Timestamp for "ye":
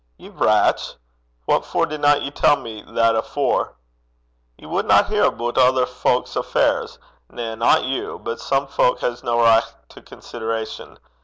0.17-0.29, 2.17-2.31, 4.57-4.65